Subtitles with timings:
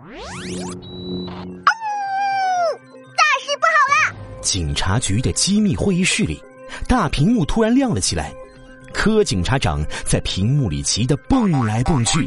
[0.00, 0.06] 大
[3.38, 4.16] 事不好啦！
[4.40, 6.42] 警察局的机密会议室里，
[6.88, 8.32] 大屏幕突然亮了起来。
[8.94, 12.18] 柯警察长在屏幕里急得蹦来蹦去。
[12.20, 12.26] 哼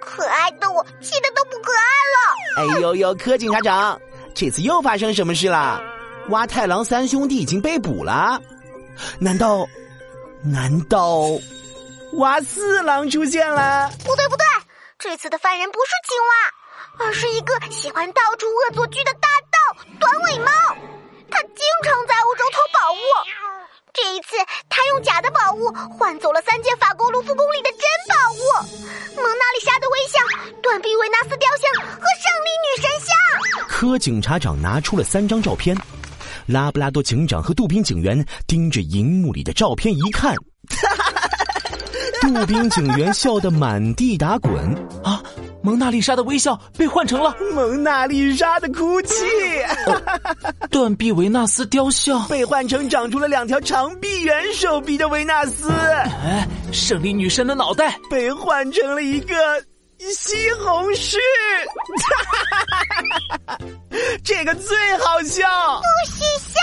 [0.00, 2.74] 可爱的我气得都不可爱了。
[2.74, 4.00] 哎呦呦，柯警察长，
[4.34, 5.80] 这次又发生什么事了？
[6.30, 8.42] 蛙太郎三兄弟已经被捕了？
[9.20, 9.64] 难道？
[10.42, 11.28] 难道？
[12.14, 13.88] 蛙四郎出现了？
[14.04, 14.44] 不对不对，
[14.98, 16.34] 这次的犯人不是青蛙，
[16.98, 20.50] 而是一个喜欢到处恶作剧的大盗短尾猫。
[21.30, 22.98] 他经常在欧洲偷宝物。
[23.94, 24.36] 这一次，
[24.70, 28.42] 他用假的宝物换走了三件法国卢浮宫里的真宝物——
[29.16, 30.18] 蒙娜丽莎的微笑、
[30.62, 33.68] 断臂维纳斯雕像和胜利女神像。
[33.68, 35.76] 柯警察长拿出了三张照片，
[36.46, 40.34] 拉布拉多警长和杜宾警员盯着荧幕里的照片一看，
[42.22, 44.54] 杜宾警员笑得满地打滚
[45.04, 45.21] 啊！
[45.62, 49.24] 蒙娜丽莎的微笑被换成了蒙娜丽莎的哭泣，
[50.70, 52.26] 断臂维纳斯雕像。
[52.28, 57.96] 被换成长出了两条长臂猿手臂的维纳斯，哎，胜利女神的脑袋。
[58.10, 59.36] 被换成了一个
[59.98, 61.16] 西红柿，
[64.24, 66.58] 这个最好笑，不许笑！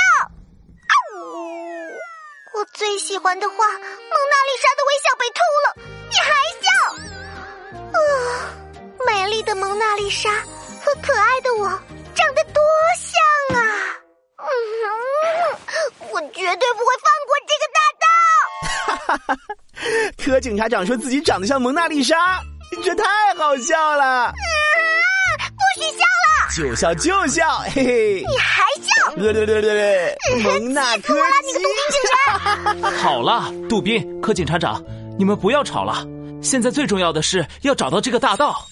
[2.51, 4.67] 我最喜欢的画《蒙娜丽莎
[9.39, 10.29] 丽的蒙娜丽莎
[10.83, 11.69] 和可爱的我
[12.13, 12.61] 长得多
[12.97, 13.63] 像啊！
[14.37, 14.51] 嗯，
[16.11, 18.05] 我绝对不会放过这个大盗。
[18.75, 19.37] 哈哈哈！
[20.17, 22.41] 柯警察长说自己长得像蒙娜丽莎，
[22.83, 24.25] 这太好笑了！
[24.25, 24.33] 啊！
[25.39, 26.69] 不许笑了！
[26.69, 28.25] 就笑就笑，嘿嘿！
[28.27, 29.15] 你还笑？
[29.15, 30.17] 对对对对对！
[30.43, 31.47] 蒙娜科技！
[31.47, 32.91] 你个杜宾警察！
[33.07, 34.83] 好了，杜宾，柯警察长，
[35.17, 36.05] 你们不要吵了。
[36.41, 38.65] 现在最重要的是要找到这个大盗。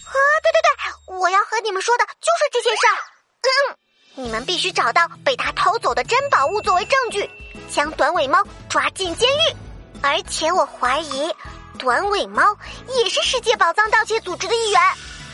[0.51, 2.97] 对对对我要和你们说的就是这些事儿。
[3.41, 7.29] 嗯，你们必须找到被他偷走的珍宝物作为证据，
[7.71, 9.55] 将短尾猫抓进监狱。
[10.01, 11.33] 而且我怀疑，
[11.79, 12.57] 短尾猫
[12.97, 14.81] 也是世界宝藏盗窃组织的一员。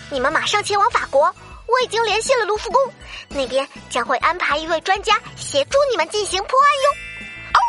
[0.10, 1.24] 你们马上前往法国，
[1.68, 2.94] 我已经联系了卢浮宫，
[3.30, 6.90] 那边将会安排一位专家协助你们进行破案哟。
[7.54, 7.62] 哦，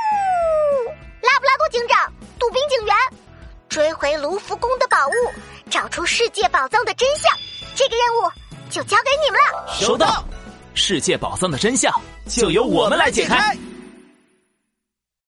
[1.22, 2.94] 拉布拉多警长，杜宾警员，
[3.68, 5.12] 追回卢浮宫的宝物，
[5.74, 7.36] 找出世界宝藏的真相。
[7.74, 8.32] 这个任务
[8.70, 9.74] 就交给你们了。
[9.74, 10.24] 收到，
[10.72, 11.92] 世界宝藏的真相
[12.28, 13.58] 就由我们来解开。